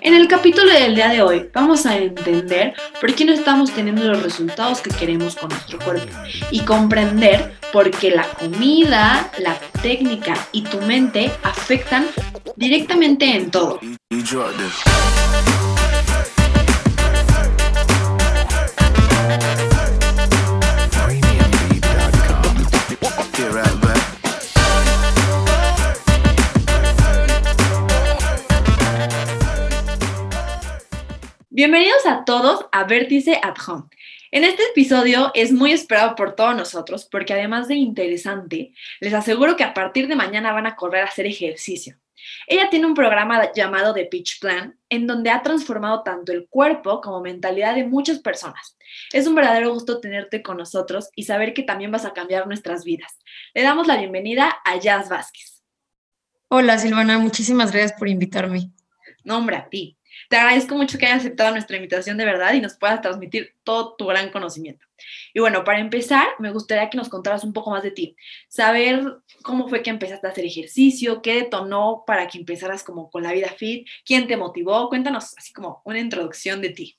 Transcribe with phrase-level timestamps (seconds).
[0.00, 4.04] En el capítulo del día de hoy vamos a entender por qué no estamos teniendo
[4.04, 6.14] los resultados que queremos con nuestro cuerpo
[6.50, 12.06] y comprender por qué la comida, la técnica y tu mente afectan
[12.56, 13.80] directamente en todo.
[31.58, 33.88] Bienvenidos a todos a Vértice at Home.
[34.30, 39.56] En este episodio es muy esperado por todos nosotros porque además de interesante, les aseguro
[39.56, 41.98] que a partir de mañana van a correr a hacer ejercicio.
[42.46, 47.00] Ella tiene un programa llamado The Pitch Plan, en donde ha transformado tanto el cuerpo
[47.00, 48.78] como mentalidad de muchas personas.
[49.12, 52.84] Es un verdadero gusto tenerte con nosotros y saber que también vas a cambiar nuestras
[52.84, 53.18] vidas.
[53.52, 55.64] Le damos la bienvenida a Jazz Vázquez.
[56.46, 58.70] Hola Silvana, muchísimas gracias por invitarme.
[59.24, 59.97] No, hombre, a ti.
[60.28, 63.94] Te agradezco mucho que hayas aceptado nuestra invitación de verdad y nos puedas transmitir todo
[63.96, 64.86] tu gran conocimiento.
[65.32, 68.14] Y bueno, para empezar, me gustaría que nos contaras un poco más de ti.
[68.48, 73.22] Saber cómo fue que empezaste a hacer ejercicio, qué detonó para que empezaras como con
[73.22, 74.90] la vida fit, quién te motivó.
[74.90, 76.98] Cuéntanos así como una introducción de ti.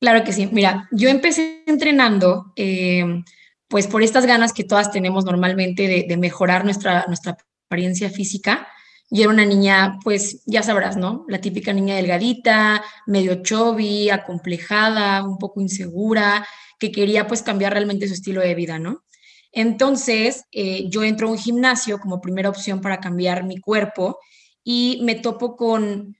[0.00, 0.48] Claro que sí.
[0.52, 3.24] Mira, yo empecé entrenando, eh,
[3.66, 7.36] pues por estas ganas que todas tenemos normalmente de, de mejorar nuestra, nuestra
[7.68, 8.68] apariencia física.
[9.08, 11.24] Y era una niña, pues ya sabrás, ¿no?
[11.28, 16.46] La típica niña delgadita, medio chubby, acomplejada, un poco insegura,
[16.78, 19.04] que quería pues cambiar realmente su estilo de vida, ¿no?
[19.52, 24.18] Entonces, eh, yo entro a un gimnasio como primera opción para cambiar mi cuerpo
[24.62, 26.16] y me topo con,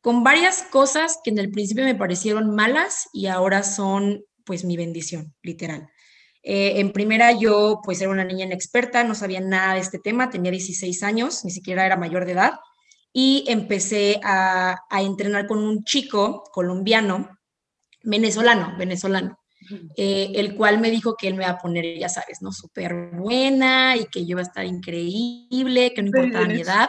[0.00, 4.76] con varias cosas que en el principio me parecieron malas y ahora son pues mi
[4.76, 5.90] bendición, literal.
[6.50, 10.30] Eh, en primera yo pues era una niña inexperta, no sabía nada de este tema,
[10.30, 12.52] tenía 16 años, ni siquiera era mayor de edad,
[13.12, 17.38] y empecé a, entrenar con un chico colombiano,
[18.02, 19.38] venezolano, venezolano,
[19.98, 22.50] eh, el cual me dijo que él me iba a poner, ya sabes, ¿no?
[22.50, 26.88] Súper buena y que yo iba a estar increíble, que no importaba mi edad,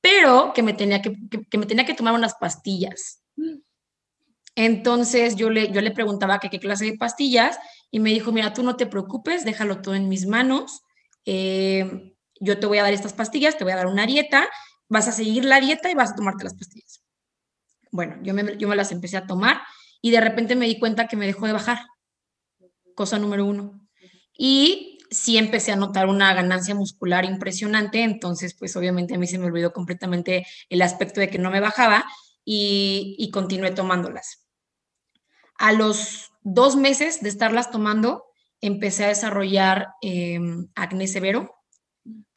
[0.00, 1.14] pero que me tenía que,
[1.48, 3.22] que, me tenía que tomar unas pastillas.
[3.36, 3.58] Mm.
[4.56, 7.60] Entonces yo le, yo le preguntaba que qué clase de pastillas
[7.92, 10.82] y me dijo, mira, tú no te preocupes, déjalo todo en mis manos,
[11.26, 14.48] eh, yo te voy a dar estas pastillas, te voy a dar una dieta,
[14.88, 17.04] vas a seguir la dieta y vas a tomarte las pastillas.
[17.90, 19.60] Bueno, yo me, yo me las empecé a tomar
[20.00, 21.80] y de repente me di cuenta que me dejó de bajar,
[22.94, 23.86] cosa número uno.
[24.38, 29.38] Y sí empecé a notar una ganancia muscular impresionante, entonces pues obviamente a mí se
[29.38, 32.06] me olvidó completamente el aspecto de que no me bajaba
[32.42, 34.48] y, y continué tomándolas.
[35.58, 38.24] A los dos meses de estarlas tomando,
[38.60, 41.54] empecé a desarrollar em, acné severo,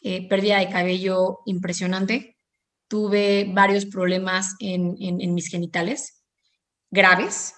[0.03, 2.37] eh, pérdida de cabello impresionante,
[2.87, 6.23] tuve varios problemas en, en, mis genitales
[6.91, 7.55] graves,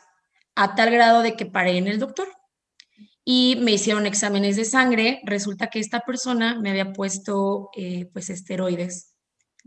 [0.56, 2.28] a tal grado de que paré en el doctor
[3.24, 5.22] y me hicieron exámenes de sangre.
[5.26, 9.14] Resulta que esta persona me había puesto eh, pues esteroides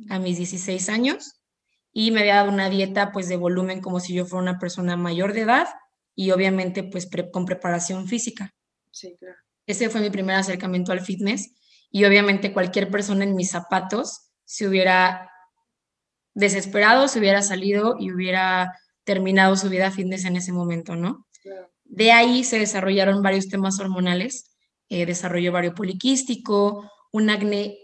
[0.08, 1.40] a mis 16 años
[1.92, 4.96] y me había dado una dieta pues de volumen como si yo fuera una persona
[4.96, 5.68] mayor de edad
[6.14, 8.54] y obviamente pues con preparación física.
[8.90, 9.36] Sí, claro.
[9.66, 11.54] Ese fue mi primer acercamiento al fitness
[11.90, 15.30] y obviamente cualquier persona en mis zapatos se hubiera
[16.34, 18.72] desesperado, se hubiera salido y hubiera
[19.04, 21.26] terminado su vida fitness en ese momento, ¿no?
[21.84, 24.56] De ahí se desarrollaron varios temas hormonales,
[24.88, 27.76] eh, desarrollo vario poliquístico, un acné,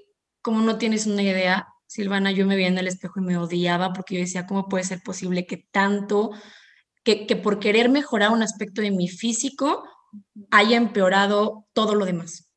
[0.42, 3.92] como no tienes una idea, Silvana, yo me veía en el espejo y me odiaba
[3.92, 6.30] porque yo decía, ¿cómo puede ser posible que tanto
[7.06, 9.84] que, por querer mejorar un aspecto de mi físico
[10.50, 12.50] haya empeorado todo lo demás.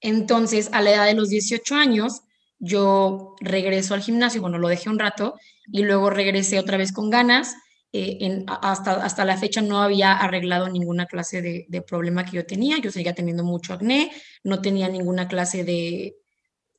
[0.00, 2.22] Entonces, a la edad de los 18 años,
[2.60, 5.34] yo regreso al gimnasio, bueno, lo dejé un rato
[5.72, 7.56] y luego regresé otra vez con ganas.
[7.92, 12.78] Eh, hasta, hasta la fecha no había arreglado ninguna clase de, problema que yo tenía.
[12.78, 14.12] Yo seguía teniendo mucho acné,
[14.44, 16.14] no tenía ninguna clase de,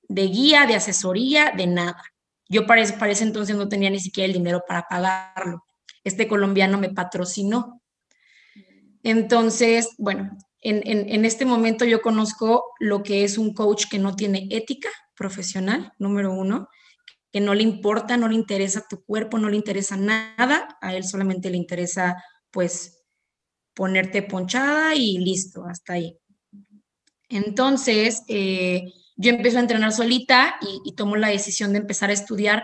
[0.07, 2.01] guía, de asesoría, de nada.
[2.47, 5.66] Yo para ese entonces no tenía ni siquiera el dinero para pagarlo
[6.07, 7.81] este colombiano me patrocinó.
[9.03, 14.47] Entonces, bueno, en, este momento yo conozco lo que es un coach que no tiene
[14.51, 16.67] ética profesional, número uno,
[17.31, 21.03] que no le importa, no le interesa tu cuerpo, no le interesa nada, a él
[21.03, 22.21] solamente le interesa
[22.51, 23.03] pues
[23.73, 26.17] ponerte ponchada y listo, hasta ahí.
[27.29, 32.13] Entonces, eh, yo empiezo a entrenar solita y, y tomo la decisión de empezar a
[32.13, 32.63] estudiar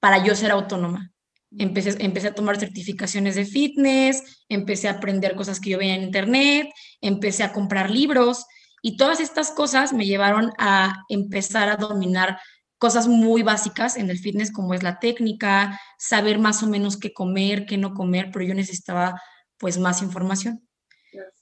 [0.00, 1.12] para yo ser autónoma.
[1.58, 6.02] Empecé, empecé a tomar certificaciones de fitness, empecé a aprender cosas que yo veía en
[6.02, 6.68] internet,
[7.00, 8.44] empecé a comprar libros
[8.82, 12.38] y todas estas cosas me llevaron a empezar a dominar
[12.78, 17.12] cosas muy básicas en el fitness, como es la técnica, saber más o menos qué
[17.12, 19.20] comer, qué no comer, pero yo necesitaba
[19.58, 20.65] pues más información.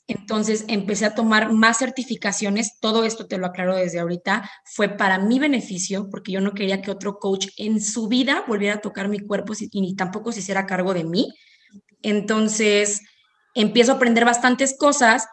[0.06, 5.18] Entonces empecé a tomar más certificaciones, todo esto te lo aclaro desde ahorita, fue para
[5.18, 9.08] mi beneficio, porque yo no quería que otro coach en su vida volviera a tocar
[9.08, 11.32] mi cuerpo y ni tampoco se hiciera cargo de mí.
[12.02, 13.00] Entonces
[13.54, 15.26] empiezo a aprender bastantes cosas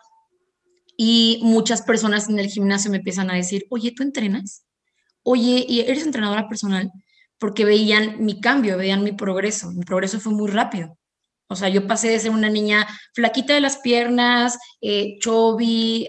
[0.96, 4.64] y muchas personas en el gimnasio me empiezan a decir, oye, ¿tú entrenas?
[5.24, 6.92] Oye, ¿y eres entrenadora personal?
[7.40, 9.72] Porque veían mi cambio, veían mi progreso.
[9.72, 10.98] Mi progreso fue muy rápido.
[11.52, 15.20] O sea, yo pasé de ser una niña flaquita de las piernas, eh,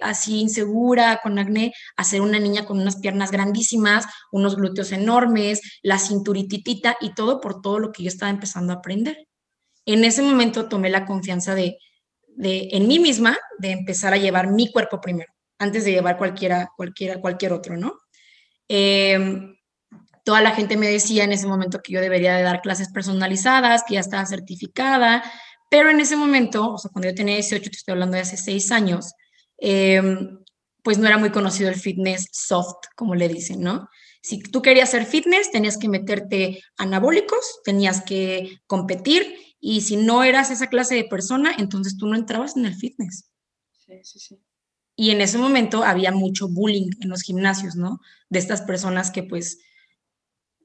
[0.01, 5.61] así insegura, con acné, a ser una niña con unas piernas grandísimas, unos glúteos enormes,
[5.83, 9.27] la cinturititita y todo por todo lo que yo estaba empezando a aprender.
[9.85, 11.77] En ese momento tomé la confianza de,
[12.29, 16.71] de en mí misma, de empezar a llevar mi cuerpo primero, antes de llevar cualquiera,
[16.77, 17.95] cualquiera, cualquier otro, ¿no?
[18.69, 19.57] Em,
[20.25, 23.83] toda la gente me decía en ese momento que yo debería de dar clases personalizadas,
[23.87, 25.23] que ya estaba certificada,
[25.69, 28.37] pero en ese momento, o sea, cuando yo tenía 18, te estoy hablando de hace
[28.37, 29.13] seis años,
[29.59, 30.39] em,
[30.83, 33.89] pues no era muy conocido el fitness soft, como le dicen, ¿no?
[34.21, 40.25] Si tú querías hacer fitness, tenías que meterte anabólicos, tenías que competir y si no
[40.25, 43.31] eras esa clase de persona, entonces tú no entrabas en el fitness.
[43.73, 44.43] Sí, sí, sí.
[44.95, 48.01] Y en ese momento había mucho bullying en los gimnasios, ¿no?
[48.29, 49.59] De estas personas que pues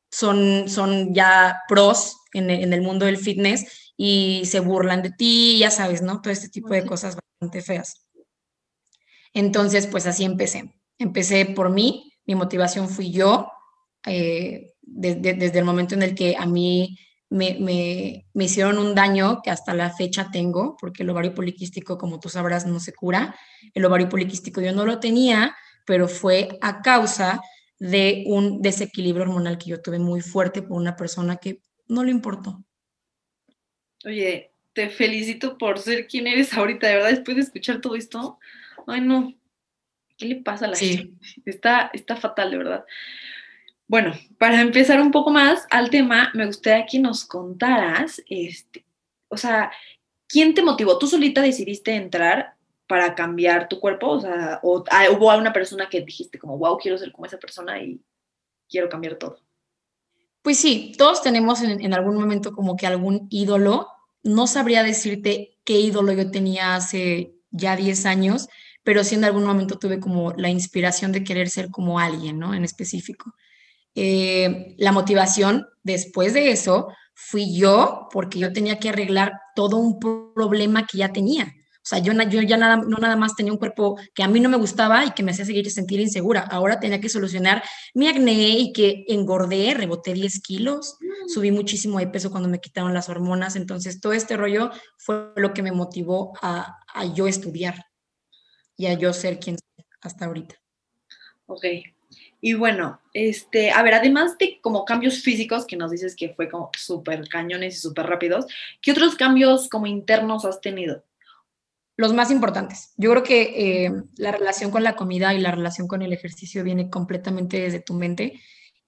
[0.10, 5.72] son, son ya pros en el, mundo del fitness y se burlan de ti, ya
[5.72, 6.22] sabes, ¿no?
[6.22, 8.06] Todo este tipo de cosas bastante feas.
[9.34, 10.74] Entonces, pues así empecé.
[11.00, 13.52] Empecé por mí, mi motivación fui yo,
[14.06, 16.98] eh, desde el momento en el que a mí
[17.30, 21.98] me, me, me, hicieron un daño que hasta la fecha tengo, porque el ovario poliquístico,
[21.98, 23.36] como tú sabrás, no se cura.
[23.74, 25.56] El ovario poliquístico yo no lo tenía,
[25.86, 27.42] pero fue a causa
[27.80, 32.12] de un desequilibrio hormonal que yo tuve muy fuerte por una persona que no le
[32.12, 32.64] importó.
[34.06, 38.40] Oye, te felicito por ser quien eres ahorita, de verdad, después de escuchar todo esto.
[38.86, 39.34] Ay, no.
[40.18, 41.14] ¿Qué le pasa a la gente?
[41.46, 42.86] Está, está fatal, de verdad.
[43.88, 48.86] Bueno, para empezar un poco más al tema, me gustaría que nos contaras, este,
[49.30, 49.72] o sea,
[50.28, 50.98] ¿quién te motivó?
[50.98, 52.57] ¿Tú solita decidiste entrar
[52.88, 54.10] para cambiar tu cuerpo?
[54.10, 57.38] O sea, ¿o ah, hubo una persona que dijiste como, wow, quiero ser como esa
[57.38, 58.02] persona y
[58.70, 59.40] quiero cambiar todo?
[60.42, 63.88] Pues sí, todos tenemos en, algún momento como que algún ídolo.
[64.24, 68.48] No sabría decirte qué ídolo yo tenía hace ya 10 años,
[68.84, 72.54] pero sí en algún momento tuve como la inspiración de querer ser como alguien, ¿no?
[72.54, 73.36] En específico.
[73.94, 80.00] Eh, la motivación después de eso fui yo, porque yo tenía que arreglar todo un
[80.00, 81.52] problema que ya tenía.
[81.88, 84.42] O sea, yo, yo ya nada, no nada más tenía un cuerpo que a mí
[84.42, 86.42] no me gustaba y que me hacía seguir sentir insegura.
[86.42, 87.64] Ahora tenía que solucionar
[87.94, 91.30] mi acné y que engordé, reboté 10 kilos, mm.
[91.30, 93.56] subí muchísimo de peso cuando me quitaron las hormonas.
[93.56, 97.86] Entonces, todo este rollo fue lo que me motivó a, a yo estudiar
[98.76, 100.56] y a yo ser quien soy hasta ahorita.
[101.46, 101.64] Ok,
[102.42, 106.50] y bueno, este, a ver, además de como cambios físicos, que nos dices que fue
[106.50, 108.46] como súper cañones y súper rápidos,
[108.82, 111.04] ¿qué otros cambios como internos has tenido?
[111.98, 112.94] Los más importantes.
[112.98, 116.64] Yo creo que eh, la relación con la comida y la relación con el ejercicio
[116.64, 118.40] viene completamente desde tu mente.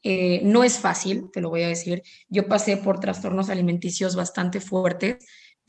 [0.03, 2.03] Eh, no es fácil, te lo voy a decir.
[2.29, 5.17] Yo pasé por trastornos alimenticios bastante fuertes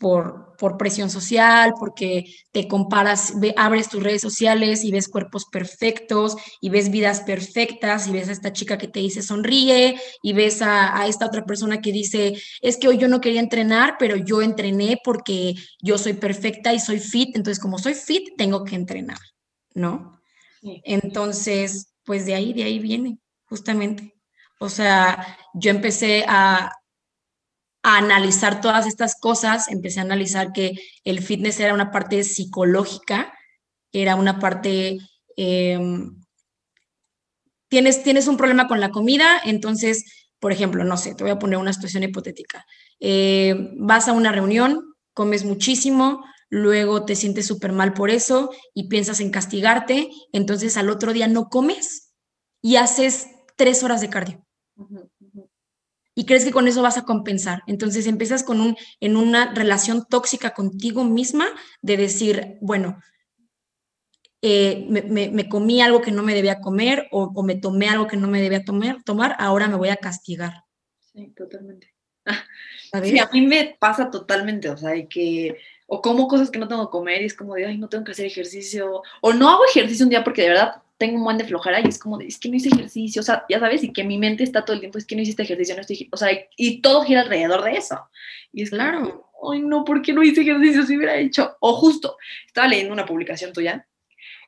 [0.01, 6.37] por, por presión social, porque te comparas, abres tus redes sociales y ves cuerpos perfectos
[6.63, 10.63] y ves vidas perfectas y ves a esta chica que te dice sonríe y ves
[10.63, 14.17] a, a, esta otra persona que dice, es que hoy yo no quería entrenar, pero
[14.17, 18.77] yo entrené porque yo soy perfecta y soy fit, entonces como soy fit, tengo que
[18.77, 19.19] entrenar,
[19.75, 20.19] ¿no?
[20.63, 24.15] Entonces, pues de ahí, de ahí viene, justamente.
[24.59, 26.73] O sea, yo empecé a,
[27.83, 33.33] a analizar todas estas cosas, empecé a analizar que el fitness era una parte psicológica,
[33.93, 34.99] era una parte...
[35.37, 36.17] Em,
[37.69, 41.39] tienes, tienes un problema con la comida, entonces, por ejemplo, no sé, te voy a
[41.39, 42.67] poner una situación hipotética.
[42.99, 48.89] Eh, vas a una reunión, comes muchísimo, luego te sientes súper mal por eso y
[48.89, 52.13] piensas en castigarte, entonces al otro día no comes
[52.61, 54.45] y haces tres horas de cardio
[56.21, 57.63] y crees que con eso vas a compensar.
[57.67, 61.47] Entonces empiezas con un, en una relación tóxica contigo misma
[61.81, 63.01] de decir, bueno,
[64.43, 68.29] eh, me, comí algo que no me debía comer o, me tomé algo que no
[68.29, 70.65] me debía tomar, tomar, ahora me voy a castigar.
[70.99, 71.95] Sí, totalmente.
[73.05, 76.89] Sí, a mí me pasa totalmente, o sea, que o como cosas que no tengo
[76.89, 79.63] que comer y es como de, ay, no tengo que hacer ejercicio, o no hago
[79.65, 82.27] ejercicio un día porque de verdad tengo un buen de flojera y es como, de,
[82.27, 84.75] es que no hice ejercicio, o sea, ya sabes, y que mi mente está todo
[84.75, 86.29] el tiempo, es que no hiciste ejercicio, no estoy, o sea,
[86.59, 87.99] y todo gira alrededor de eso.
[88.53, 91.57] Y es claro, ay, no, ¿por qué no hice ejercicio si hubiera hecho?
[91.61, 93.89] O justo, estaba leyendo una publicación tuya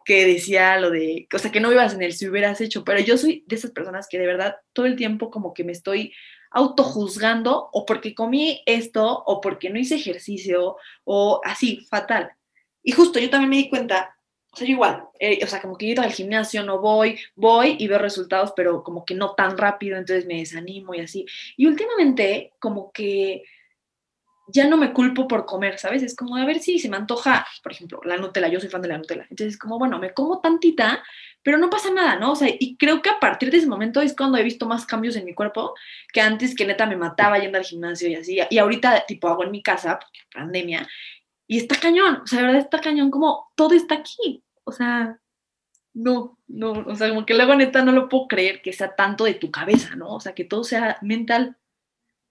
[0.04, 3.00] que decía lo de, o sea, que no ibas en el si hubieras hecho, pero
[3.00, 6.12] yo soy de esas personas que de verdad todo el tiempo como que me estoy
[6.50, 12.32] autojuzgando o porque comí esto o porque no hice ejercicio o así, fatal.
[12.82, 14.14] Y justo yo también me di cuenta,
[14.52, 17.76] o sea, yo igual, eh, o sea, como que yo al gimnasio no voy, voy
[17.78, 21.24] y veo resultados, pero como que no tan rápido, entonces me desanimo y así.
[21.56, 23.44] Y últimamente como que
[24.48, 26.02] ya no me culpo por comer, ¿sabes?
[26.02, 28.82] Es como, a ver si se me antoja, por ejemplo, la Nutella, yo soy fan
[28.82, 29.26] de la Nutella.
[29.30, 31.02] Entonces, como, bueno, me como tantita,
[31.42, 32.32] pero no pasa nada, ¿no?
[32.32, 34.84] O sea, y creo que a partir de ese momento es cuando he visto más
[34.84, 35.74] cambios en mi cuerpo
[36.12, 38.38] que antes que neta me mataba yendo al gimnasio y así.
[38.50, 40.86] Y ahorita, tipo, hago en mi casa, porque pandemia,
[41.52, 44.42] y está cañón, o sea, de verdad está cañón, como todo está aquí.
[44.64, 45.20] O sea,
[45.92, 49.24] no, no, o sea, como que luego neta no lo puedo creer que sea tanto
[49.24, 50.14] de tu cabeza, ¿no?
[50.14, 51.58] O sea, que todo sea mental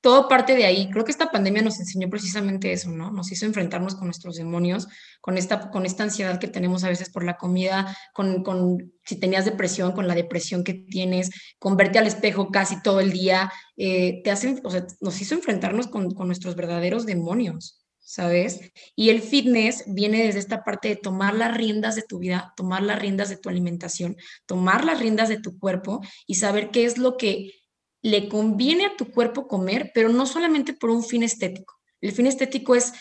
[0.01, 0.90] todo parte de ahí.
[0.90, 3.12] Creo que esta pandemia nos enseñó precisamente eso, ¿no?
[3.12, 4.88] Nos hizo enfrentarnos con nuestros demonios,
[5.22, 9.18] con esta, con esta ansiedad que tenemos a veces por la comida, con, con si
[9.20, 13.54] tenías depresión, con la depresión que tienes, con verte al espejo casi todo el día,
[13.78, 17.80] eh, te hacen, o sea, nos hizo enfrentarnos con, con nuestros verdaderos demonios.
[18.12, 18.60] ¿Sabes?
[18.94, 22.84] Y el fitness viene desde esta parte de tomar las riendas de tu vida, tomar
[22.84, 26.98] las riendas de tu alimentación, tomar las riendas de tu cuerpo y saber qué es
[26.98, 27.53] lo que
[28.01, 31.75] le conviene a tu cuerpo comer, pero no solamente por un fin estético.
[32.01, 32.91] El fin estético es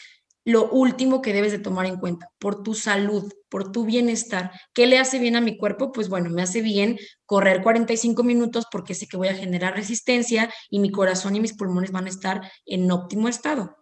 [0.44, 4.52] lo último que debes de tomar en cuenta, por tu salud, por tu bienestar.
[4.72, 5.90] ¿Qué le hace bien a mi cuerpo?
[5.90, 10.54] Pues bueno, me hace bien correr 45 minutos porque sé que voy a generar resistencia
[10.70, 13.79] y mi corazón y mis pulmones van a estar en óptimo estado.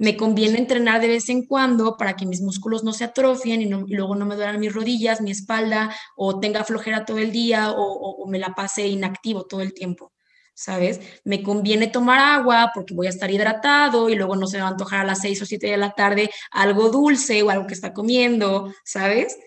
[0.00, 3.66] Me conviene entrenar de vez en cuando para que mis músculos no se atrofien y,
[3.66, 8.26] luego no me duelan mis rodillas, mi espalda, o tenga flojera todo el día, o
[8.26, 10.12] me la pase inactivo todo el tiempo.
[10.60, 11.00] ¿sabes?
[11.24, 14.68] Me conviene tomar agua porque voy a estar hidratado y luego no se me va
[14.68, 17.72] a antojar a las 6 o 7 de la tarde algo dulce o algo que
[17.72, 19.38] está comiendo, ¿sabes?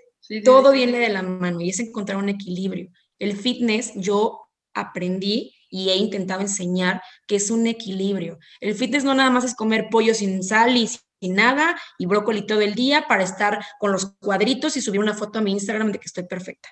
[0.43, 2.89] Todo viene de la mano y es encontrar un equilibrio.
[3.19, 8.37] El fitness yo aprendí y he intentado enseñar que es un equilibrio.
[8.61, 12.45] El fitness no nada más es comer pollo sin sal y sin nada y brócoli
[12.45, 15.91] todo el día para estar con los cuadritos y subir una foto a mi Instagram
[15.91, 16.69] de que estoy perfecta.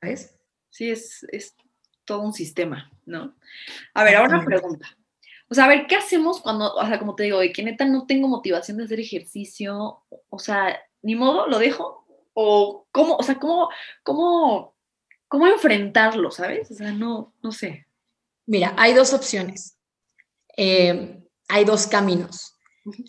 [0.00, 0.34] ¿Sabes?
[0.70, 1.54] Sí, es, es
[2.06, 3.36] todo un sistema, ¿no?
[3.92, 4.96] A ver, ahora una pregunta.
[5.50, 7.84] O sea, a ver, ¿qué hacemos cuando, o sea, como te digo, de que neta
[7.84, 10.02] no tengo motivación de hacer ejercicio?
[10.30, 12.06] O sea, ni modo, lo dejo.
[12.32, 13.68] O cómo, o sea, cómo,
[14.02, 14.71] cómo,
[15.32, 16.70] cómo enfrentarlo, ¿sabes?
[16.70, 17.86] O sea, no, no sé.
[18.44, 19.78] Mira, hay dos opciones.
[20.58, 22.58] Eh, hay dos caminos.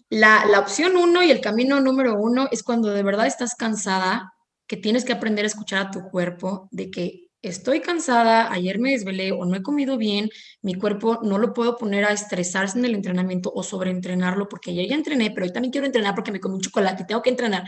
[0.09, 4.33] La, la opción uno y el camino número uno es cuando de verdad estás cansada,
[4.67, 8.91] que tienes que aprender a escuchar a tu cuerpo, de que estoy cansada, ayer me
[8.91, 10.29] desvelé o no he comido bien,
[10.61, 14.87] mi cuerpo no lo puedo poner a estresarse en el entrenamiento o sobreentrenarlo porque ayer
[14.87, 17.31] ya entrené, pero hoy también quiero entrenar porque me comí un chocolate y tengo que
[17.31, 17.65] entrenar.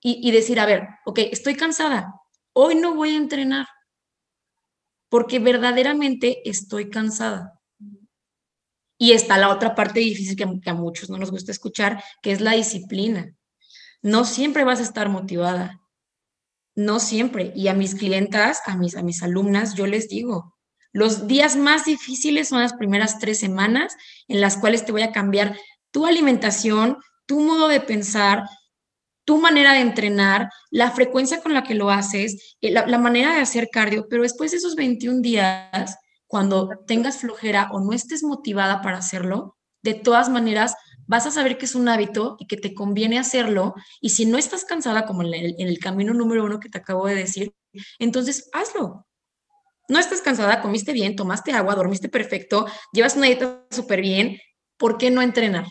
[0.00, 2.14] Y, y decir, a ver, ok, estoy cansada,
[2.54, 3.66] hoy no voy a entrenar
[5.10, 7.60] porque verdaderamente estoy cansada.
[8.96, 12.40] Y está la otra parte difícil que, a muchos no nos gusta escuchar, que es
[12.40, 13.34] la disciplina.
[14.00, 15.80] No siempre vas a estar motivada
[16.74, 17.52] no siempre.
[17.54, 20.56] Y a mis clientas, a mis, a mis alumnas, yo les digo,
[20.92, 23.96] los días más difíciles son las primeras tres semanas
[24.28, 25.56] en las cuales te voy a cambiar
[25.90, 28.44] tu alimentación, tu modo de pensar,
[29.30, 33.32] tu manera de entrenar, la frecuencia con la que lo haces, eh, la, la manera
[33.32, 35.96] de hacer cardio, pero después de esos 21 días,
[36.26, 40.74] cuando tengas flojera o no estés motivada para hacerlo, de todas maneras
[41.06, 43.76] vas a saber que es un hábito y que te conviene hacerlo.
[44.00, 47.14] Y si no estás cansada, como en el, camino número uno que te acabo de
[47.14, 47.54] decir,
[48.00, 49.06] entonces hazlo.
[49.88, 54.40] No estás cansada, comiste bien, tomaste agua, dormiste perfecto, llevas una dieta súper bien,
[54.76, 55.66] ¿por qué no entrenar?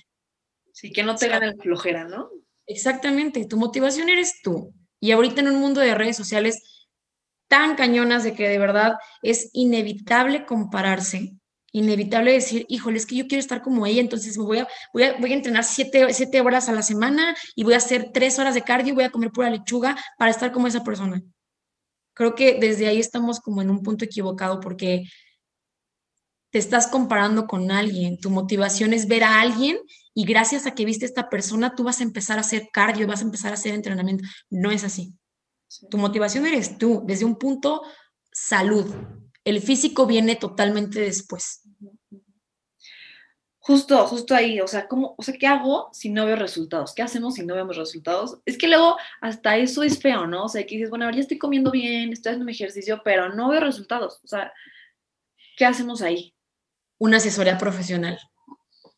[0.72, 2.30] Sí, que no te gane la flojera, ¿no?
[2.70, 4.74] Exactamente, tu motivación eres tú.
[5.02, 6.62] Y ahorita en un mundo de redes sociales
[7.48, 11.34] tan cañonas de que de verdad es inevitable compararse,
[11.72, 15.04] inevitable decir, híjole, es que yo quiero estar como ella, entonces me voy a, voy
[15.04, 18.38] a, voy a entrenar siete, siete, horas a la semana y voy a hacer tres
[18.38, 21.24] horas de cardio, voy a comer pura lechuga para estar como esa persona.
[22.14, 25.06] Creo que desde ahí estamos como en un punto equivocado porque
[26.52, 29.78] te estás comparando con alguien, tu motivación es ver a alguien
[30.14, 33.08] y gracias a que viste a esta persona tú vas a empezar a hacer cardio,
[33.08, 34.24] vas a empezar a hacer entrenamiento.
[34.50, 35.14] No es así.
[35.90, 37.84] Tu motivación eres tú, desde un punto
[38.32, 38.92] salud,
[39.44, 41.62] el físico viene totalmente después.
[43.60, 46.94] justo, justo ahí, o sea, ¿cómo, o sea, ¿qué hago si no veo resultados?
[46.96, 48.40] ¿Qué hacemos si no vemos resultados?
[48.46, 50.46] Es que luego hasta eso es feo, ¿no?
[50.46, 53.30] O sea, que dices, bueno, ahora ya estoy comiendo bien, estoy haciendo mi ejercicio, pero
[53.30, 54.20] no veo resultados.
[54.24, 54.52] O sea,
[55.56, 56.34] ¿qué hacemos ahí?
[57.00, 58.20] Una asesoría profesional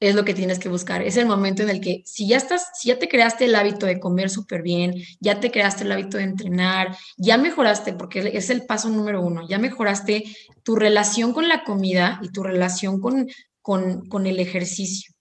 [0.01, 1.03] es lo que tienes que buscar.
[1.03, 3.85] Es el momento en el que si ya estás, si ya te creaste el hábito
[3.85, 8.49] de comer súper bien, ya te creaste el hábito de entrenar, ya mejoraste, porque es
[8.49, 10.23] el paso número uno, ya mejoraste
[10.63, 13.27] tu relación con la comida y tu relación con,
[13.61, 15.13] con, con el ejercicio.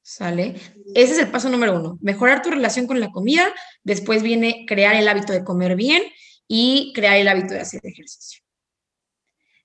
[0.00, 0.54] ¿Sale?
[0.94, 3.46] Ese es el paso número uno, mejorar tu relación con la comida,
[3.84, 6.02] después viene crear el hábito de comer bien
[6.48, 8.47] y crear el hábito de hacer ejercicio.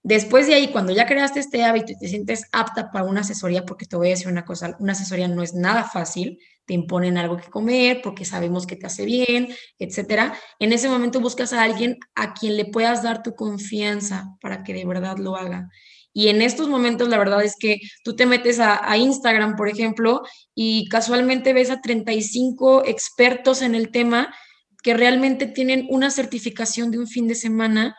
[0.06, 3.66] Después de ahí, cuando ya creaste este hábito y te sientes apta para una asesoría,
[3.66, 7.18] porque te voy a decir una cosa, una asesoría no es nada fácil, te imponen
[7.18, 10.38] algo que comer porque sabemos que te hace bien, etcétera.
[10.60, 14.74] En ese momento buscas a alguien a quien le puedas dar tu confianza para que
[14.74, 15.70] de verdad lo haga.
[16.12, 20.22] Y en estos momentos, la verdad es que tú te metes a, Instagram, por ejemplo,
[20.54, 24.36] y casualmente ves a 35 expertos en el tema
[24.84, 27.96] que realmente tienen una certificación de un fin de semana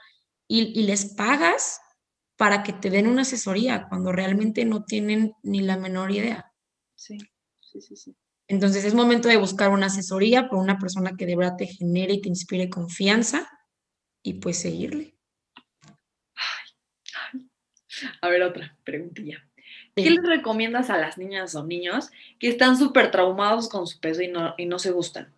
[0.47, 1.81] y les pagas
[2.37, 6.53] para que te den una asesoría cuando realmente no tienen ni la menor idea.
[6.95, 7.19] Sí,
[7.61, 8.17] sí, sí, sí.
[8.47, 12.15] Entonces es momento de buscar una asesoría por una persona que de verdad te genere
[12.15, 13.49] y te inspire confianza
[14.23, 15.15] y pues seguirle.
[18.21, 19.49] A ver, otra preguntilla.
[19.97, 24.23] ¿Qué les recomiendas a las niñas o niños que están súper traumados con su peso
[24.23, 25.34] y no, y no se gustan?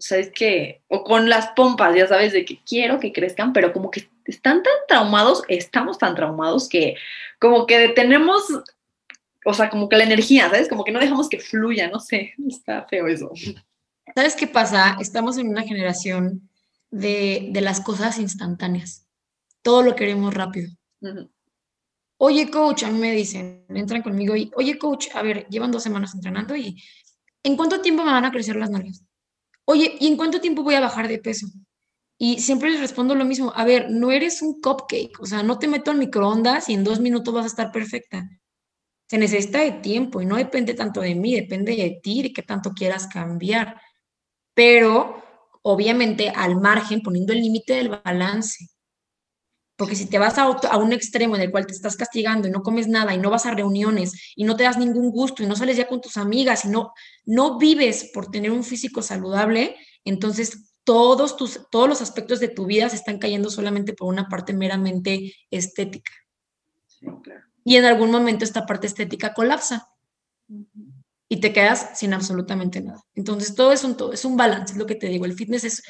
[0.00, 3.52] O sea, es que, o con las pompas, ya sabes, de que quiero que crezcan,
[3.52, 6.94] pero como que están tan traumados, estamos tan traumados que
[7.38, 8.44] como que detenemos,
[9.44, 10.70] o sea, como que la energía, ¿sabes?
[10.70, 13.30] Como que no dejamos que fluya, no sé, está feo eso.
[14.14, 14.96] ¿Sabes qué pasa?
[14.98, 16.48] Estamos en una generación
[16.90, 19.06] de, de las cosas instantáneas.
[19.60, 20.70] Todo lo queremos rápido.
[21.02, 21.30] Uh -huh.
[22.16, 25.82] Oye, coach, a mí me dicen, entran conmigo y, oye, coach, a ver, llevan dos
[25.82, 26.82] semanas entrenando y
[27.42, 29.04] ¿en cuánto tiempo me van a crecer las nalgas?
[29.70, 31.46] Oye, ¿y en cuánto tiempo voy a bajar de peso?
[32.18, 35.60] Y siempre les respondo lo mismo, a ver, no eres un cupcake, o sea, no
[35.60, 38.28] te meto en microondas y en dos minutos vas a estar perfecta.
[39.08, 42.42] Se necesita de tiempo y no depende tanto de mí, depende de ti, de qué
[42.42, 43.80] tanto quieras cambiar.
[44.54, 45.22] Pero,
[45.62, 48.66] obviamente, al margen, poniendo el límite del balance.
[49.80, 52.50] Porque si te vas a, a, un extremo en el cual te estás castigando y
[52.50, 55.46] no comes nada y no vas a reuniones y no te das ningún gusto y
[55.46, 56.92] no sales ya con tus amigas y no,
[57.24, 62.66] no vives por tener un físico saludable, entonces todos, tus, todos los aspectos de tu
[62.66, 66.12] vida se están cayendo solamente por una parte meramente estética.
[66.86, 67.46] Sí, claro.
[67.64, 69.88] Y en algún momento esta parte estética colapsa.
[70.46, 70.92] Uh -huh.
[71.26, 73.02] Y te quedas sin absolutamente nada.
[73.14, 75.24] Entonces, todo es un todo, es un balance, es lo que te digo.
[75.24, 75.82] El fitness es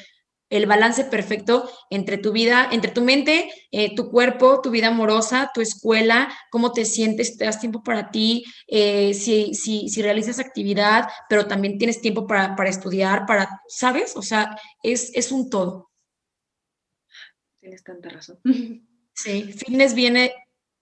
[0.51, 5.49] el balance perfecto entre tu vida, entre tu mente, eh, tu cuerpo, tu vida amorosa,
[5.53, 10.39] tu escuela, cómo te sientes, te das tiempo para ti, eh, si, si, si, realizas
[10.39, 14.15] actividad, pero también tienes tiempo para, para estudiar, para, ¿sabes?
[14.17, 15.89] O sea, es, es un todo.
[17.59, 18.39] Tienes tanta razón.
[19.13, 20.33] Sí, fitness viene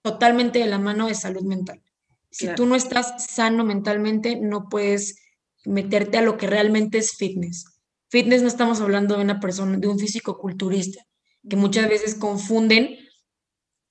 [0.02, 1.82] totalmente de la mano de salud mental.
[2.30, 2.56] Si claro.
[2.56, 5.16] tú no estás sano mentalmente, no puedes
[5.64, 7.79] meterte a lo que realmente es fitness.
[8.10, 11.00] Fitness no estamos hablando de una persona, de un físico culturista,
[11.48, 12.96] que muchas veces confunden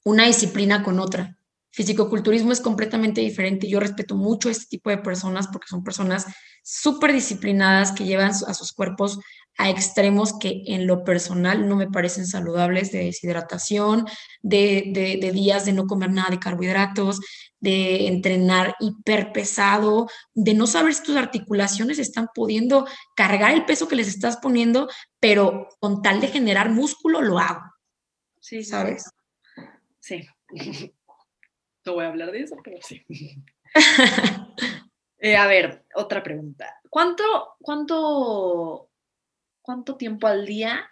[0.03, 1.37] una disciplina con otra.
[1.71, 3.69] Físico-culturismo es completamente diferente.
[3.69, 6.25] Yo respeto mucho a este tipo de personas porque son personas
[6.63, 9.19] súper disciplinadas que llevan a sus cuerpos
[9.59, 14.05] a extremos que en lo personal no me parecen saludables, de deshidratación,
[14.41, 17.19] de, de, de días de no comer nada de carbohidratos,
[17.59, 23.97] de entrenar hiperpesado, de no saber si tus articulaciones están pudiendo cargar el peso que
[23.97, 24.87] les estás poniendo,
[25.19, 27.61] pero con tal de generar músculo lo hago.
[28.39, 29.11] Sí, ¿sabes?
[29.99, 30.25] Sí.
[31.85, 33.03] No voy a hablar de eso, pero sí.
[35.17, 36.79] eh, a ver, otra pregunta.
[36.89, 38.88] ¿Cuánto, cuánto,
[39.69, 40.89] cuánto tiempo al día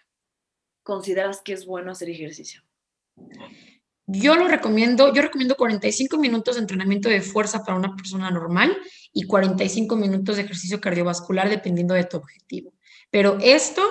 [0.83, 2.61] consideras que es bueno hacer ejercicio?
[4.05, 8.77] Yo lo recomiendo, yo recomiendo 45 minutos de entrenamiento de fuerza para una persona normal
[9.11, 12.71] y 45 minutos de ejercicio cardiovascular dependiendo de tu objetivo.
[13.09, 13.81] Pero esto,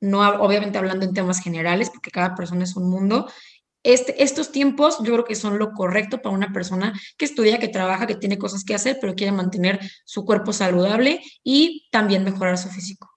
[0.00, 3.30] no obviamente hablando en temas generales, porque cada persona es un mundo,
[3.82, 7.68] este, estos tiempos yo creo que son lo correcto para una persona que estudia, que
[7.68, 12.56] trabaja, que tiene cosas que hacer, pero quiere mantener su cuerpo saludable y también mejorar
[12.56, 13.11] su físico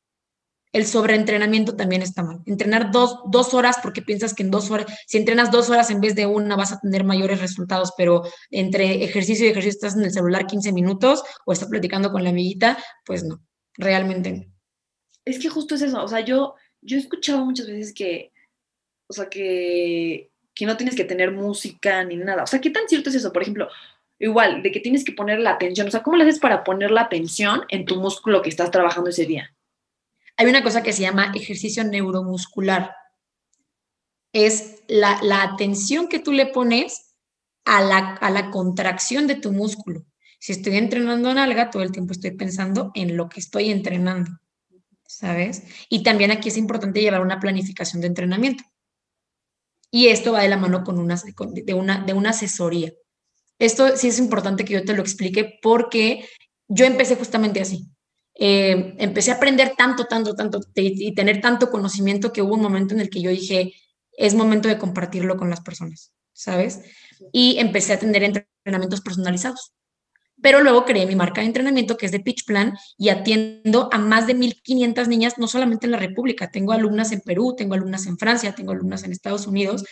[0.75, 2.41] el sobreentrenamiento también está mal.
[2.45, 6.01] Entrenar dos, dos, horas porque piensas que en dos horas, si entrenas dos horas en
[6.01, 10.03] vez de una vas a tener mayores resultados, pero entre ejercicio y ejercicio estás en
[10.03, 13.41] el celular 15 minutos o estás platicando con la amiguita, pues no,
[13.75, 14.43] realmente no.
[15.23, 18.33] Es que justo es eso, o sea, yo, yo he escuchado muchas veces que,
[19.07, 22.43] o sea, que, que no tienes que tener música ni nada.
[22.43, 23.31] O sea, ¿qué tan cierto es eso?
[23.31, 23.69] Por ejemplo,
[24.19, 25.87] igual, de que tienes que poner la atención.
[25.87, 29.09] O sea, ¿cómo le haces para poner la atención en tu músculo que estás trabajando
[29.09, 29.54] ese día?
[30.37, 32.91] Hay una cosa que se llama ejercicio neuromuscular.
[34.33, 37.15] Es la, atención que tú le pones
[37.63, 40.05] a la, a la contracción de tu músculo.
[40.39, 44.31] Si estoy entrenando nalga, todo el tiempo estoy pensando en lo que estoy entrenando,
[45.07, 45.63] ¿sabes?
[45.89, 48.63] Y también aquí es importante llevar una planificación de entrenamiento.
[49.89, 52.91] Y esto va de la mano con una, de, una, de una asesoría.
[53.57, 56.27] Esto sí es importante que yo te lo explique porque
[56.67, 57.87] yo empecé justamente así.
[58.37, 62.93] Eh, empecé a aprender tanto, tanto, tanto y tener tanto conocimiento que hubo un momento
[62.93, 63.73] en el que yo dije,
[64.11, 66.81] es momento de compartirlo con las personas, ¿sabes?
[67.31, 69.73] Y empecé a tener entrenamientos personalizados.
[70.41, 73.97] Pero luego creé mi marca de entrenamiento que es de Pitch Plan y atiendo a
[73.97, 78.05] más de 1.500 niñas, no solamente en la República, tengo alumnas en Perú, tengo alumnas
[78.05, 79.85] en Francia, tengo alumnas en Estados Unidos,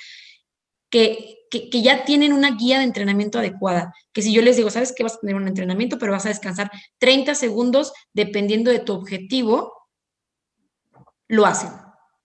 [0.93, 3.93] que que, ya tienen una guía de entrenamiento adecuada.
[4.11, 6.29] Que si yo les digo, sabes que vas a tener un entrenamiento, pero vas a
[6.29, 9.73] descansar 30 segundos dependiendo de tu objetivo,
[11.27, 11.69] lo hacen,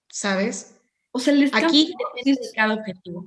[0.09, 0.81] ¿sabes?
[1.11, 3.25] O sea, el descanso Aquí depende de cada objetivo.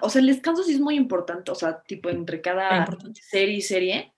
[0.00, 3.62] o sea, el descanso sí es muy importante, o sea, tipo entre cada serie y
[3.62, 4.14] serie.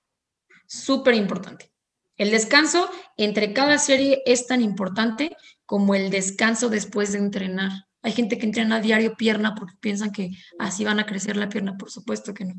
[0.66, 1.70] Súper importante.
[2.16, 7.89] El descanso entre cada serie es tan importante como el descanso después de entrenar.
[8.02, 11.48] Hay gente que entrena a diario pierna porque piensan que así van a crecer la
[11.48, 11.76] pierna.
[11.76, 12.54] Por supuesto que no.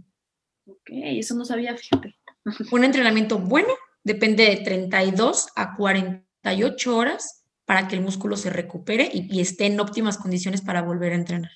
[0.65, 2.15] Ok, eso no sabía, fíjate.
[2.71, 3.73] Un entrenamiento bueno
[4.03, 9.79] depende de 32 a 48 horas para que el músculo se recupere y, esté en
[9.79, 11.51] óptimas condiciones para volver a entrenar.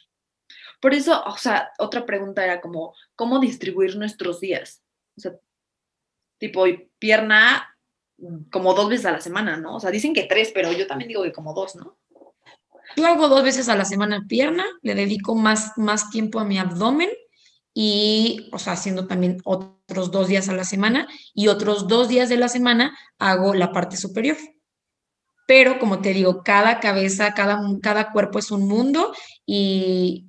[0.79, 4.83] Por eso, o sea, otra pregunta era como, ¿cómo distribuir nuestros días?
[5.17, 5.33] O sea,
[6.37, 6.65] tipo,
[6.99, 7.75] pierna
[8.51, 9.75] como dos veces a la semana, ¿no?
[9.75, 11.97] O sea, dicen que tres, pero yo también digo que como dos, ¿no?
[12.95, 16.57] Yo hago dos veces a la semana pierna, le dedico más, más tiempo a mi
[16.57, 17.09] abdomen
[17.73, 22.29] y, o sea, haciendo también otros dos días a la semana y otros dos días
[22.29, 24.37] de la semana hago la parte superior.
[25.45, 29.13] Pero, como te digo, cada cabeza, cada, cada cuerpo es un mundo
[29.45, 30.25] y,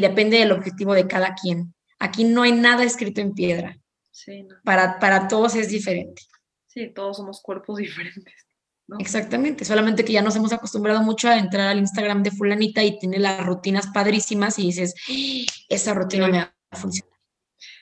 [0.00, 1.74] depende del objetivo de cada quien.
[1.98, 3.76] Aquí no hay nada escrito en piedra.
[4.64, 6.22] para, para todos es diferente.
[6.68, 8.49] Sí, todos somos cuerpos diferentes.
[8.98, 12.98] Exactamente, solamente que ya nos hemos acostumbrado mucho a entrar al Instagram de fulanita y
[12.98, 14.94] tiene las rutinas padrísimas y dices,
[15.68, 17.10] esa rutina me va a funcionar.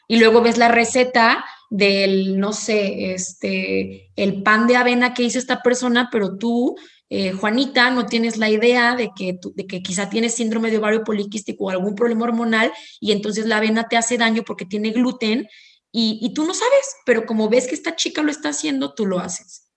[0.09, 5.39] Y luego ves la receta del, no sé, este, el pan de avena que hizo
[5.39, 6.77] esta persona, pero tú,
[7.11, 11.05] eh, Juanita, no tienes la idea de que, de que quizá tienes síndrome de ovario
[11.05, 15.47] poliquístico o algún problema hormonal y entonces la avena te hace daño porque tiene gluten
[15.93, 19.07] y, y tú no sabes, pero como ves que esta chica lo está haciendo, tú
[19.07, 19.68] lo haces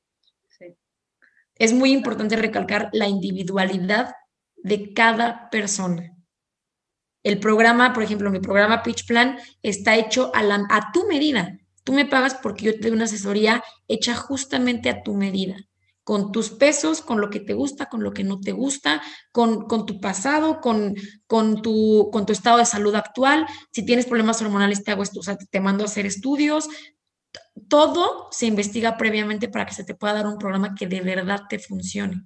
[1.62, 4.15] es muy importante recalcar la individualidad
[4.63, 6.17] de cada persona.
[7.21, 11.60] El programa, por ejemplo, mi programa Pitch Plan está hecho a, tu medida.
[11.84, 15.56] Tú me pagas porque yo te doy una asesoría hecha justamente a tu medida,
[16.04, 19.00] con tus pesos, con lo que te gusta, con lo que no te gusta,
[19.32, 20.95] con, tu pasado, con,
[21.28, 23.45] con, tu, con tu estado de salud actual.
[23.71, 26.67] Si tienes problemas hormonales, te hago esto, o sea, te mando a hacer estudios,
[27.67, 31.41] todo se investiga previamente para que se te pueda dar un programa que de verdad
[31.50, 32.24] te funcione.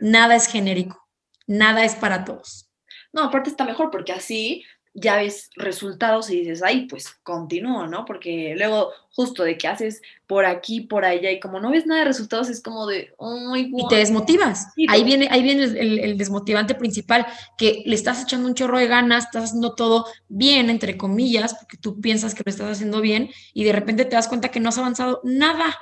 [0.00, 1.08] Nada es genérico,
[1.46, 2.70] nada es para todos.
[3.12, 8.04] No, aparte está mejor porque así ya ves resultados y dices, ay, pues continúo, ¿no?
[8.04, 12.00] Porque luego justo de que haces por aquí, por allá y como no ves nada
[12.00, 14.68] de resultados es como de, ay, Y te desmotivas.
[14.88, 17.26] ahí viene, ahí viene el, desmotivante principal,
[17.56, 21.78] que le estás echando un chorro de ganas, estás haciendo todo bien, entre comillas, porque
[21.78, 24.68] tú piensas que lo estás haciendo bien y de repente te das cuenta que no
[24.68, 25.74] has avanzado nada.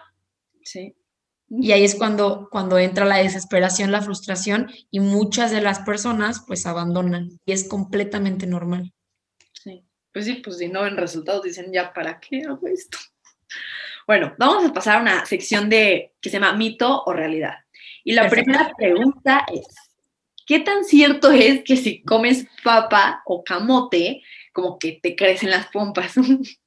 [0.63, 0.95] Sí.
[1.49, 6.45] Y ahí es cuando, cuando entra la desesperación, la frustración y muchas de las personas
[6.47, 8.93] pues abandonan y es completamente normal.
[10.13, 12.99] Pues sí, pues si no ven resultados, dicen, ya, ¿para qué hago esto?
[14.07, 17.55] Bueno, vamos a pasar a una sección de que se llama mito o realidad.
[18.03, 19.69] Y la primera pregunta es,
[20.47, 25.67] ¿qué tan cierto es que si comes papa o camote, como que te crecen las
[25.69, 26.15] pompas?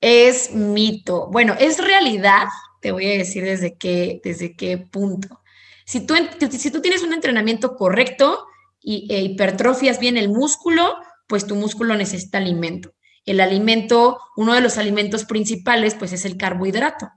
[0.00, 1.28] Es mito.
[1.30, 2.48] Bueno, es realidad,
[2.82, 5.40] te voy a decir desde qué, desde qué punto.
[5.86, 6.14] Si tú,
[6.50, 8.46] si tú tienes un entrenamiento correcto
[8.80, 12.92] y e hipertrofias bien el músculo, pues tu músculo necesita alimento.
[13.24, 17.10] El alimento, uno de los alimentos principales, pues es el carbohidrato,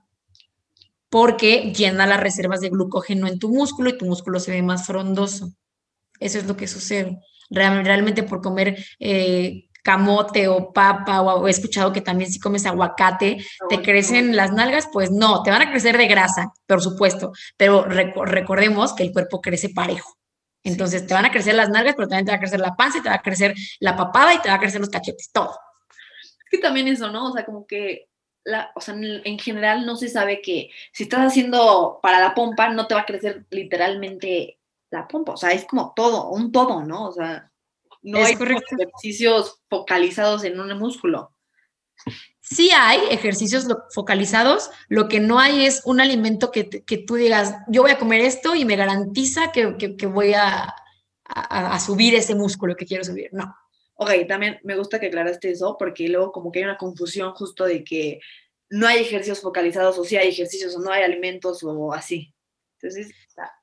[1.10, 4.88] porque llena las reservas de glucógeno en tu músculo y tu músculo se ve más
[4.88, 5.54] frondoso.
[6.20, 7.20] Eso es lo que sucede.
[7.50, 13.38] Realmente por comer eh, camote o papa, o, he escuchado que también si comes aguacate,
[13.70, 17.86] te crecen las nalgas, pues no, te van a crecer de grasa, por supuesto, pero
[17.86, 20.19] recordemos que el cuerpo crece parejo.
[20.70, 23.00] Entonces te van a crecer las nalgas, pero también te va a crecer la panza
[23.00, 25.58] y te va a crecer la papada y te va a crecer los cachetes, todo.
[26.22, 27.30] Es que también eso, ¿no?
[27.30, 28.08] O sea, como que,
[28.44, 32.70] la, o sea, en general no se sabe que si estás haciendo para la pompa,
[32.70, 35.34] no te va a crecer literalmente la pompa.
[35.34, 37.06] O sea, es como todo, un todo, ¿no?
[37.06, 37.52] O sea,
[38.02, 41.34] no hay ejercicios focalizados en un músculo.
[42.52, 47.84] Sí hay ejercicios focalizados, lo que no hay es un alimento que, tú digas, yo
[47.84, 49.68] voy a comer esto y me garantiza que,
[50.08, 50.74] voy a,
[51.80, 53.30] subir ese músculo que quiero subir.
[53.34, 53.56] No.
[53.94, 57.66] Ok, también me gusta que aclaraste eso, porque luego como que hay una confusión justo
[57.66, 58.20] de que
[58.70, 62.34] no hay ejercicios focalizados, o sí hay ejercicios, o no hay alimentos, o así.
[62.82, 63.12] Entonces,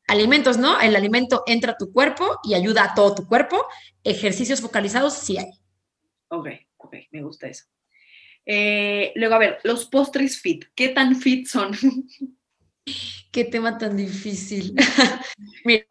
[0.06, 0.80] alimentos, ¿no?
[0.80, 3.66] El alimento entra a tu cuerpo y ayuda a todo tu cuerpo.
[4.04, 5.50] Ejercicios focalizados sí hay.
[6.28, 7.64] Ok, ok, me gusta eso.
[8.46, 11.72] Eh, luego, a ver, los postres fit, ¿qué tan fit son?
[13.32, 14.74] Qué tema tan difícil.
[15.64, 15.84] Mira,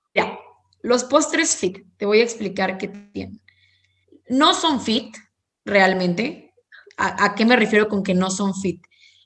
[0.81, 3.41] los postres fit, te voy a explicar qué tienen.
[4.29, 5.15] No son fit,
[5.65, 6.53] realmente.
[6.97, 8.81] ¿A, qué me refiero con que no son fit?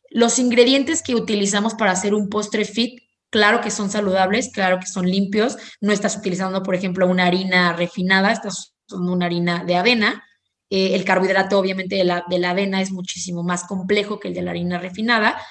[0.09, 4.87] Los ingredientes que utilizamos para hacer un postre fit, claro que son saludables, claro que
[4.87, 5.57] son limpios.
[5.79, 10.23] No estás utilizando, por ejemplo, una harina refinada, estás usando una harina de avena
[10.69, 14.33] eh, el carbohidrato, obviamente, de la, de la avena es muchísimo más complejo que el
[14.33, 15.41] de la harina refinada,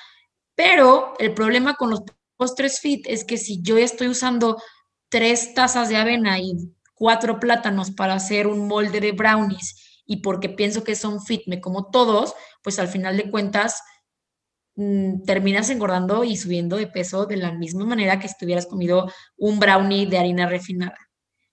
[0.54, 2.02] pero el problema con los
[2.37, 4.61] postres fit es que si yo estoy usando
[5.09, 6.54] tres tazas de avena y
[6.94, 11.61] cuatro plátanos para hacer un molde de brownies y porque pienso que son fit, me
[11.61, 13.83] como todos, pues al final de cuentas
[14.76, 19.11] mm, terminas engordando y subiendo de peso de la misma manera que si hubieras comido
[19.37, 20.96] un brownie de harina refinada.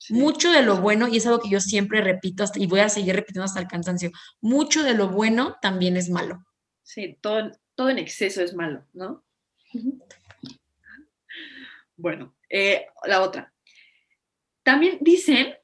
[0.09, 2.89] Mucho de lo bueno, y es algo que yo siempre repito hasta, y voy a
[2.89, 6.45] seguir repitiendo hasta el cansancio, mucho de lo bueno también es malo.
[6.83, 9.23] Sí, todo, todo en exceso es malo, ¿no?
[11.97, 13.53] bueno, eh, la otra.
[14.63, 15.55] También dicen,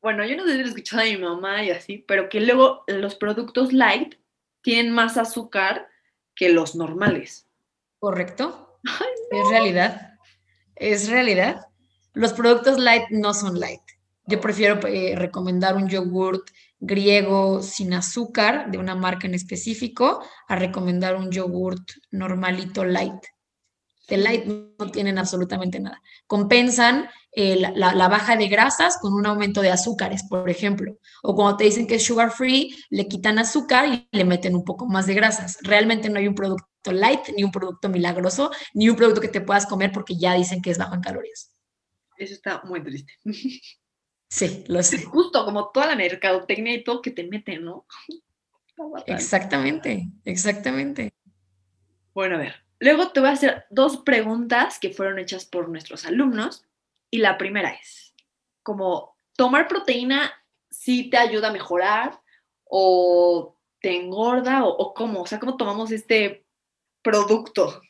[0.00, 2.40] bueno, yo no sé si lo he escuchado a mi mamá y así, pero que
[2.40, 4.14] luego los productos light
[4.62, 5.88] tienen más azúcar
[6.34, 7.48] que los normales.
[7.98, 8.80] Correcto.
[9.30, 10.18] Es realidad.
[10.76, 11.65] Es realidad.
[12.16, 13.82] Los productos light no son light.
[14.26, 16.48] Yo prefiero eh, recomendar un yogurt
[16.80, 23.22] griego sin azúcar de una marca en específico a recomendar un yogurt normalito light.
[24.08, 26.00] De light no tienen absolutamente nada.
[26.26, 30.96] Compensan eh, la, baja de grasas con un aumento de azúcares, por ejemplo.
[31.22, 34.64] O cuando te dicen que es sugar free, le quitan azúcar y le meten un
[34.64, 35.58] poco más de grasas.
[35.60, 39.42] Realmente no hay un producto light, ni un producto milagroso, ni un producto que te
[39.42, 41.52] puedas comer porque ya dicen que es bajo en calorías.
[42.16, 43.12] Eso está muy triste.
[44.28, 45.04] Sí, lo sé.
[45.04, 47.86] Justo como toda la mercadotecnia y todo que te meten, ¿no?
[49.06, 51.10] Exactamente, exactamente.
[52.12, 56.04] Bueno, a ver, luego te voy a hacer dos preguntas que fueron hechas por nuestros
[56.04, 56.64] alumnos.
[57.10, 58.14] Y la primera es,
[58.62, 60.32] como tomar proteína
[60.70, 62.20] sí te ayuda a mejorar
[62.64, 66.44] o te engorda o, o cómo, o sea, cómo tomamos este
[67.00, 67.80] producto.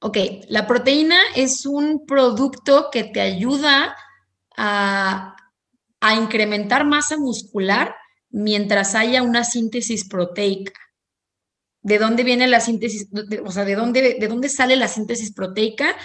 [0.00, 0.16] Ok,
[0.48, 3.96] la proteína es un producto que te ayuda
[4.56, 5.34] a,
[6.16, 7.96] incrementar masa muscular
[8.30, 10.72] mientras haya una síntesis proteica.
[11.82, 13.08] ¿De dónde viene la síntesis?
[13.44, 15.96] o sea, ¿de dónde, ¿de dónde sale la síntesis proteica?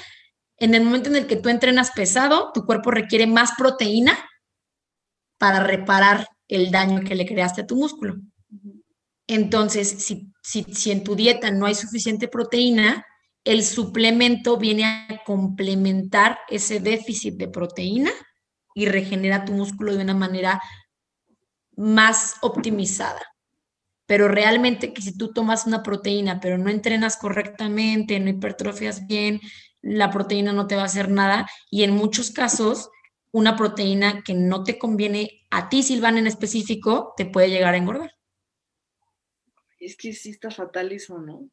[0.57, 4.17] En el momento en el que tú entrenas pesado, tu cuerpo requiere más proteína
[5.37, 8.15] para reparar el daño que le creaste a tu músculo.
[9.27, 13.05] Entonces, si, si, si en tu dieta no hay suficiente proteína,
[13.43, 18.11] el suplemento viene a complementar ese déficit de proteína
[18.73, 20.61] y regenera tu músculo de una manera
[21.75, 23.21] más optimizada.
[24.05, 29.39] Pero realmente que si tú tomas una proteína, pero no entrenas correctamente, no hipertrofias bien,
[29.81, 31.47] la proteína no te va a hacer nada.
[31.69, 32.89] Y en muchos casos,
[33.31, 37.77] una proteína que no te conviene a ti, Silvana, en específico, te puede llegar a
[37.77, 38.13] engordar.
[39.79, 41.49] Es que sí está fatal eso, ¿no?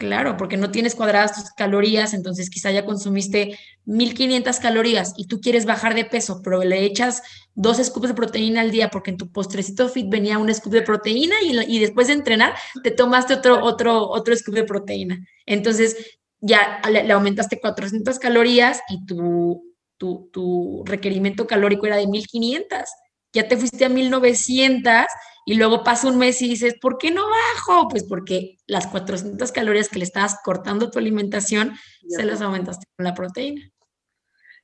[0.00, 5.42] Claro, porque no tienes cuadradas tus calorías, entonces quizá ya consumiste 1500 calorías y tú
[5.42, 7.22] quieres bajar de peso, pero le echas
[7.54, 10.80] dos scoops de proteína al día porque en tu postrecito fit venía un scoop de
[10.80, 15.18] proteína y, después de entrenar te tomaste otro, otro, otro scoop de proteína.
[15.44, 19.62] Entonces ya le, aumentaste 400 calorías y tu,
[19.98, 22.88] tu, tu requerimiento calórico era de 1500.
[23.34, 25.04] Ya te fuiste a 1900
[25.44, 27.88] y luego pasa un mes y dices, ¿por qué no bajo?
[27.88, 31.74] Pues porque las 400 calorías que le estabas cortando tu alimentación
[32.08, 33.70] se las aumentaste con la proteína.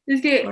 [0.06, 0.44] Es que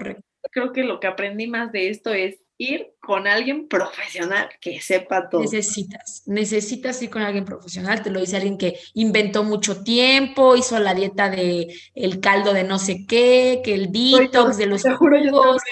[0.50, 5.28] creo que lo que aprendí más de esto es ir con alguien profesional que sepa
[5.28, 5.40] todo.
[5.40, 10.78] Necesitas, necesitas ir con alguien profesional, te lo dice alguien que inventó mucho tiempo, hizo
[10.78, 15.62] la dieta de el caldo de no sé qué, que el detox de los jugos.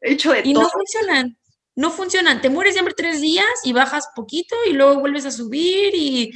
[0.00, 1.36] He hecho de y no funcionan
[1.76, 2.40] no funcionan.
[2.40, 6.32] Te mueres de hambre tres días y bajas poquito y luego vuelves a subir y,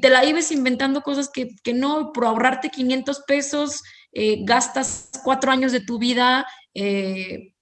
[0.00, 5.72] te la ibas inventando cosas que, no, por ahorrarte 500 pesos, eh, gastas cuatro años
[5.72, 7.54] de tu vida eh,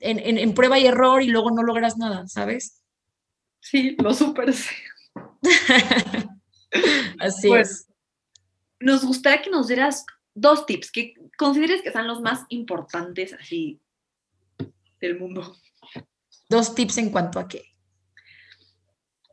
[0.00, 2.82] en, prueba y error y luego no logras nada, ¿sabes?
[3.60, 4.74] Sí, lo súper sé.
[7.20, 7.86] Así es.
[8.80, 13.80] Nos gustaría que nos dieras dos tips que consideres que sean los más importantes así
[15.00, 15.54] del mundo.
[16.52, 17.64] Dos tips en cuanto a qué.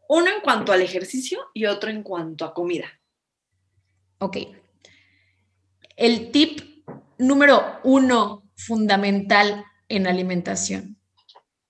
[0.07, 2.87] Uno en cuanto al ejercicio y otro en cuanto a comida.
[4.19, 4.37] Ok.
[5.97, 6.85] El tip
[7.17, 10.97] número uno fundamental en alimentación.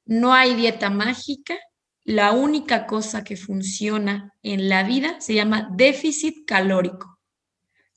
[0.06, 1.58] No hay dieta mágica.
[2.04, 7.20] La única cosa que funciona en la vida se llama déficit calórico.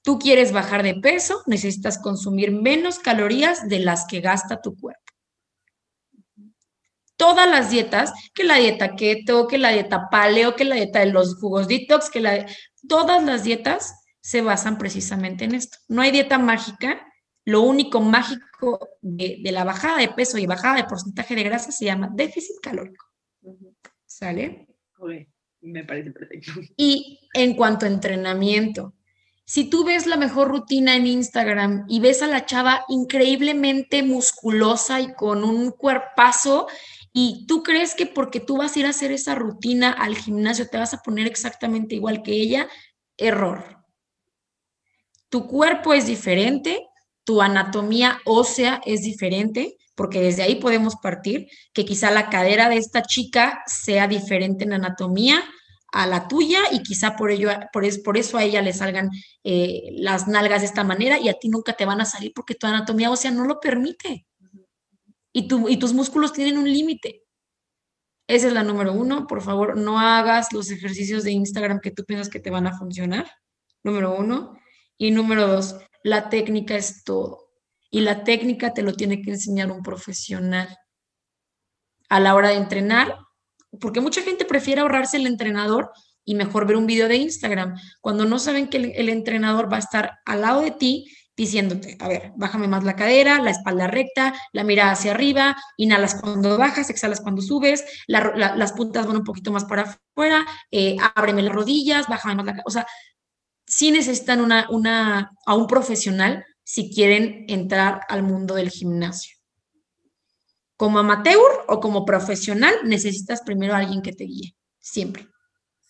[0.00, 5.01] Tú quieres bajar de peso, necesitas consumir menos calorías de las que gasta tu cuerpo
[7.22, 11.06] todas las dietas, que la dieta keto, que la dieta paleo, que la dieta de
[11.06, 12.46] los jugos detox, que la,
[12.88, 15.78] todas las dietas se basan precisamente en esto.
[15.86, 17.06] No hay dieta mágica,
[17.44, 21.84] lo único mágico de, la bajada de peso y bajada de porcentaje de grasa se
[21.84, 23.06] llama déficit calórico.
[24.04, 24.66] ¿Sale?
[25.60, 26.50] me parece perfecto.
[26.76, 28.94] Y en cuanto a entrenamiento,
[29.44, 35.00] si tú ves la mejor rutina en Instagram y ves a la chava increíblemente musculosa
[35.00, 36.66] y con un cuerpazo
[37.12, 40.68] y tú crees que porque tú vas a ir a hacer esa rutina al gimnasio
[40.68, 42.68] te vas a poner exactamente igual que ella,
[43.18, 43.84] error.
[45.28, 46.86] Tu cuerpo es diferente,
[47.24, 52.76] tu anatomía ósea es diferente, porque desde ahí podemos partir, que quizá la cadera de
[52.76, 55.44] esta chica sea diferente en anatomía
[55.92, 59.10] a la tuya y quizá por ello, por, por eso a ella le salgan
[59.44, 62.54] eh, las nalgas de esta manera y a ti nunca te van a salir porque
[62.54, 64.26] tu anatomía ósea no lo permite
[65.32, 67.24] y, tus músculos tienen un límite.
[68.28, 69.26] Esa es la número uno.
[69.26, 72.76] Por favor, no hagas los ejercicios de Instagram que tú piensas que te van a
[72.76, 73.30] funcionar.
[73.82, 74.58] Número uno.
[74.98, 77.50] Y número dos, la técnica es todo.
[77.90, 80.76] Y la técnica te lo tiene que enseñar un profesional.
[82.08, 83.16] A la hora de entrenar,
[83.80, 85.90] porque mucha gente prefiere ahorrarse el entrenador
[86.24, 89.80] y mejor ver un video de Instagram, cuando no saben que el entrenador va a
[89.80, 94.34] estar al lado de ti diciéndote, a ver, bájame más la cadera, la espalda recta,
[94.52, 99.50] la mirada hacia arriba, inhalas cuando bajas, exhalas cuando subes, las puntas van un poquito
[99.50, 102.64] más para afuera, eh, ábreme las rodillas, bájame más la cadera.
[102.66, 102.86] O sea,
[103.66, 109.36] sí necesitan una, una, a un profesional si quieren entrar al mundo del gimnasio.
[110.76, 115.28] Como amateur o como profesional, necesitas primero a alguien que te guíe, siempre.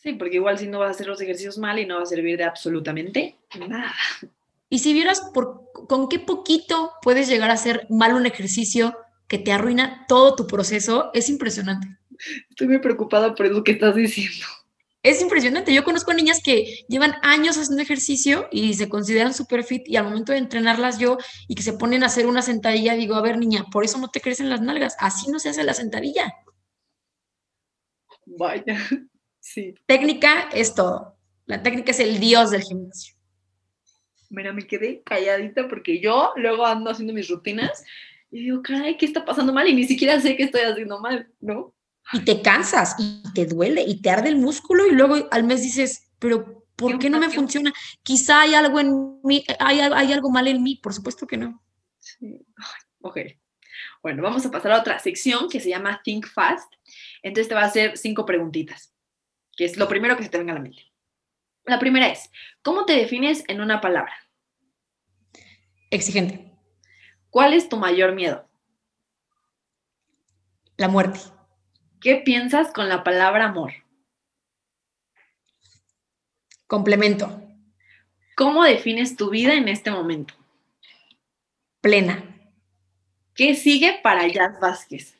[0.02, 2.07] Sí, porque igual si no vas a hacer los ejercicios mal y no va a
[2.07, 3.92] servir de absolutamente nada.
[4.72, 8.96] Y si vieras por, con qué poquito puedes llegar a hacer mal un ejercicio
[9.28, 11.88] que te arruina todo tu proceso, es impresionante.
[12.48, 14.46] Estoy muy preocupada por eso que estás diciendo.
[15.02, 15.74] Es impresionante.
[15.74, 20.04] Yo conozco niñas que llevan años haciendo ejercicio y se consideran super fit y al
[20.04, 23.37] momento de entrenarlas yo y que se ponen a hacer una sentadilla, digo, a ver
[23.37, 24.96] niña, por eso no te crecen las nalgas.
[25.00, 26.32] Así no se hace la sentadilla.
[28.24, 28.78] Vaya,
[29.38, 29.74] sí.
[29.85, 31.18] Técnica es todo.
[31.44, 33.21] La técnica es el dios del gimnasio
[34.33, 37.85] mira, me quedé calladita porque yo luego ando haciendo mis rutinas
[38.31, 39.68] y digo, caray, ¿qué está pasando mal?
[39.68, 41.75] Y ni siquiera sé qué estoy haciendo mal, ¿no?
[42.12, 45.62] Y te cansas y te duele y te arde el músculo y luego al mes
[45.62, 47.73] dices, pero ¿por qué no me funciona?
[48.03, 51.62] Quizá hay algo en mí, hay, hay algo mal en mí, por supuesto que no.
[51.99, 52.40] Sí.
[53.03, 53.18] Ok.
[54.03, 56.73] Bueno, vamos a pasar a otra sección que se llama Think Fast.
[57.23, 58.95] Entonces te va a hacer cinco preguntitas,
[59.57, 60.91] que es lo primero que se te venga a la mente.
[61.64, 62.31] La primera es,
[62.62, 64.14] ¿cómo te defines en una palabra?
[65.90, 66.53] Exigente.
[67.31, 68.48] ¿Cuál es tu mayor miedo?
[70.77, 71.20] La muerte.
[72.01, 73.72] ¿Qué piensas con la palabra amor?
[76.66, 77.40] Complemento.
[78.37, 80.35] ¿Cómo defines tu vida en este momento?
[81.81, 82.25] Plena.
[83.35, 85.18] ¿Qué sigue para Jazz Vázquez?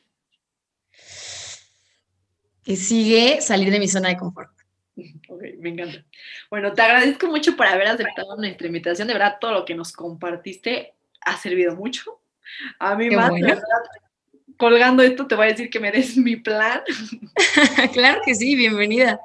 [2.63, 4.62] Que sigue salir de mi zona de confort.
[5.29, 6.05] Ok, me encanta.
[6.49, 9.07] Bueno, te agradezco mucho por haber aceptado nuestra invitación.
[9.07, 12.21] De verdad, todo lo que nos compartiste ha servido mucho.
[12.79, 13.31] A mí más,
[14.57, 16.81] colgando esto, te voy a decir que me des mi plan.
[17.93, 19.19] claro que sí, bienvenida.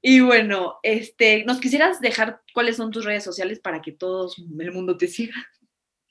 [0.00, 4.72] Y bueno, este, ¿nos quisieras dejar cuáles son tus redes sociales para que todo el
[4.72, 5.34] mundo te siga?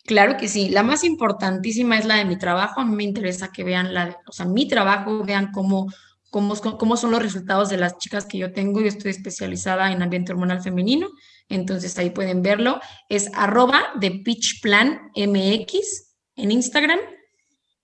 [0.04, 0.70] Claro que sí.
[0.70, 2.82] La más importantísima es la de mi trabajo.
[2.82, 5.88] A mí me interesa que vean la, o sea, mi trabajo, vean cómo
[6.30, 8.82] cómo, son los resultados de las chicas que yo tengo.
[8.82, 11.10] Yo estoy especializada en ambiente hormonal femenino,
[11.50, 12.80] entonces ahí pueden verlo.
[13.10, 17.00] Es arroba de Pitch Plan MX en Instagram.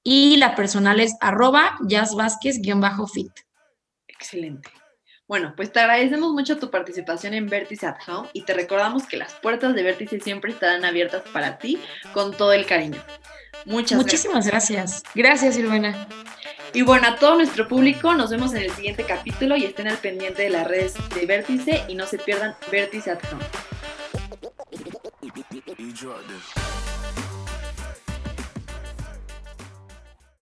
[0.06, 3.32] y la personal es arroba jazzvázquez-fit.
[4.08, 4.70] Excelente.
[5.28, 9.16] Bueno, pues te agradecemos mucho tu participación en Vértice at Home y te recordamos que
[9.16, 11.80] las puertas de Vértice siempre estarán abiertas para ti
[12.14, 13.02] con todo el cariño.
[13.66, 15.04] Muchas Muchísimas gracias.
[15.16, 16.08] Gracias, Silvana.
[16.74, 19.98] Y bueno, a todo nuestro público, nos vemos en el siguiente capítulo y estén al
[19.98, 23.44] pendiente de las redes de Vértice y no se pierdan Vértice at Home.